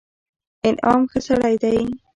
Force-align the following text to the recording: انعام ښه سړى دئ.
انعام 0.67 1.01
ښه 1.11 1.19
سړى 1.27 1.55
دئ. 1.61 1.81